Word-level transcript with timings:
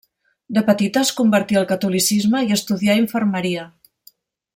De 0.57 0.61
petita 0.69 1.01
es 1.07 1.11
convertí 1.19 1.59
al 1.61 1.67
catolicisme 1.73 2.41
i 2.47 2.57
estudià 2.57 2.97
infermeria. 3.03 3.67